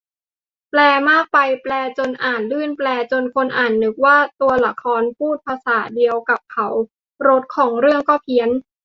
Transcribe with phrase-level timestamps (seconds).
[0.69, 0.79] แปล
[1.09, 6.67] มากไป แปลจนอ่านลื่น แปลจนคนอ่านนึกว่าตัวละครพูดภาษาเดียวกับเขา
[7.27, 8.49] รสของเรื่องก็เพี้ยน